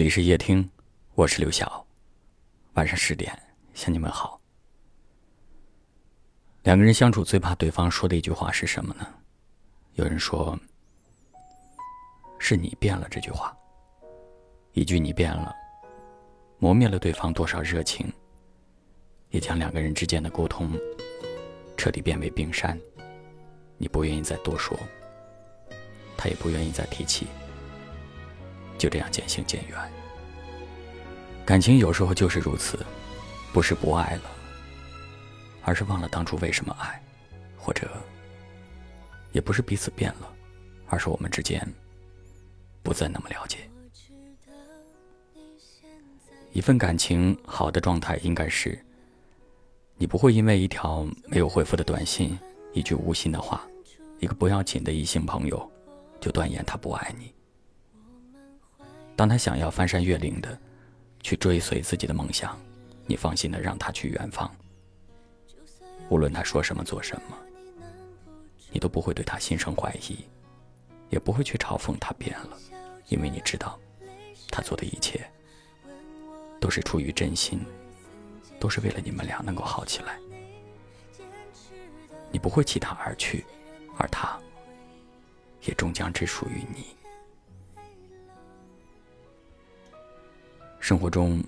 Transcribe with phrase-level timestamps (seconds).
[0.00, 0.66] 这里是夜听，
[1.14, 1.86] 我是刘晓。
[2.72, 3.38] 晚上十点
[3.74, 4.40] 向你们好。
[6.62, 9.06] 两个人相处最怕对方说的一句话是什么呢？
[9.96, 10.58] 有人说
[12.40, 13.54] ：“是你变了。”这句话，
[14.72, 15.54] 一句“你变了”，
[16.58, 18.10] 磨灭了对方多少热情，
[19.28, 20.72] 也将两个人之间的沟通
[21.76, 22.80] 彻底变为冰山。
[23.76, 24.74] 你不愿意再多说，
[26.16, 27.26] 他也不愿意再提起。
[28.80, 29.78] 就这样渐行渐远。
[31.44, 32.78] 感情有时候就是如此，
[33.52, 34.22] 不是不爱了，
[35.62, 36.98] 而是忘了当初为什么爱，
[37.58, 37.90] 或者，
[39.32, 40.32] 也不是彼此变了，
[40.88, 41.60] 而是我们之间
[42.82, 43.58] 不再那么了解。
[46.52, 48.82] 一份感情好的状态应该是，
[49.98, 52.38] 你不会因为一条没有回复的短信、
[52.72, 53.68] 一句无心的话、
[54.20, 55.70] 一个不要紧的异性朋友，
[56.18, 57.34] 就断言他不爱你。
[59.20, 60.58] 当他想要翻山越岭的
[61.22, 62.58] 去追随自己的梦想，
[63.06, 64.50] 你放心的让他去远方。
[66.08, 67.36] 无论他说什么做什么，
[68.72, 70.24] 你都不会对他心生怀疑，
[71.10, 72.56] 也不会去嘲讽他变了，
[73.08, 73.78] 因为你知道，
[74.50, 75.30] 他做的一切
[76.58, 77.60] 都是出于真心，
[78.58, 80.18] 都是为了你们俩能够好起来。
[82.32, 83.44] 你不会弃他而去，
[83.98, 84.40] 而他
[85.60, 86.86] 也终将只属于你。
[90.90, 91.40] 生活中，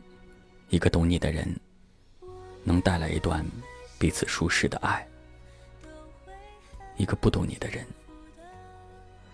[0.68, 1.44] 一个懂你的人，
[2.62, 3.44] 能带来一段
[3.98, 5.04] 彼此舒适的爱；
[6.96, 7.84] 一个不懂你的人，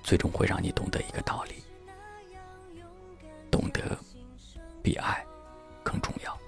[0.03, 1.63] 最终会让你懂得一个道理：
[3.51, 3.99] 懂得
[4.83, 5.23] 比爱
[5.83, 6.39] 更重要。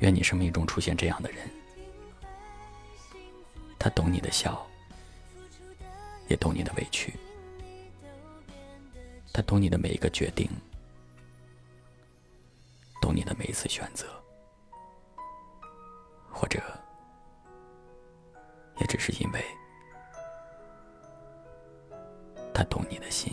[0.00, 1.48] 愿你生命中出现这样的人，
[3.78, 4.68] 他懂你的笑，
[6.26, 7.14] 也懂你的委屈。
[9.38, 10.50] 他懂你的每一个决定，
[13.00, 14.04] 懂你的每一次选择，
[16.28, 16.60] 或者，
[18.80, 19.40] 也只是因为
[22.52, 23.32] 他懂你的心。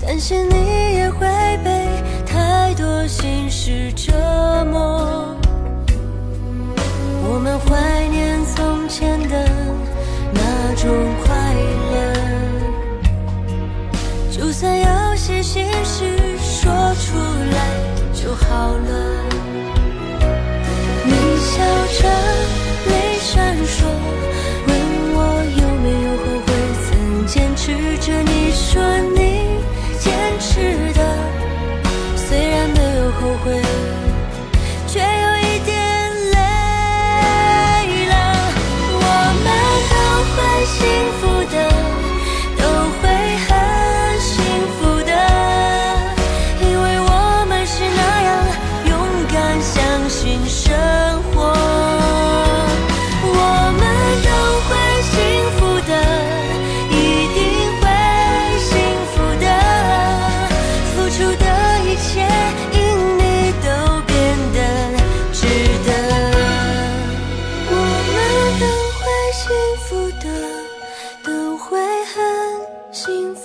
[0.00, 0.89] 感谢你。
[33.10, 34.19] 不后悔。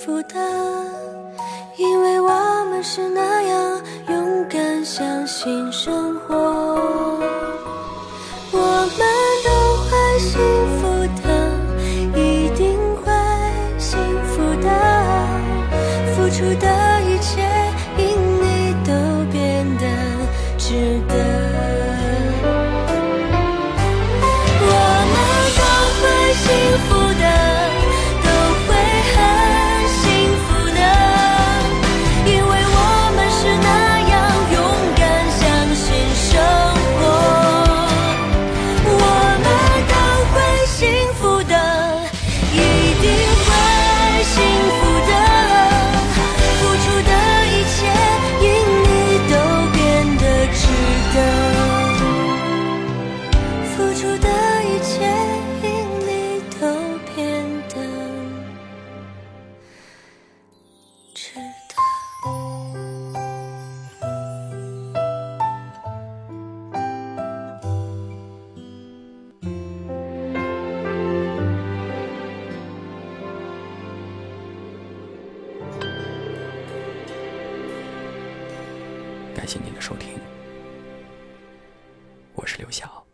[0.05, 0.39] 负担，
[1.77, 2.29] 因为我
[2.69, 6.14] 们是那样勇敢，相信生。
[79.45, 80.19] 感谢您的收听，
[82.33, 83.04] 我是刘晓。